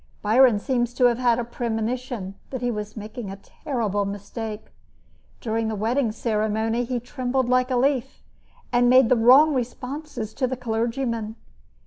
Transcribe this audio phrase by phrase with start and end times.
[0.23, 4.71] Byron seems to have had a premonition that he was making a terrible mistake.
[5.39, 8.23] During the wedding ceremony he trembled like a leaf,
[8.73, 11.35] and made the wrong responses to the clergyman.